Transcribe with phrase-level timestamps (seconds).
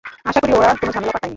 [0.25, 1.29] আশা করি, ওরা কোনো ঝামেলা পাকায়নি।